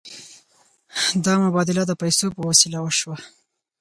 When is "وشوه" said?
2.81-3.17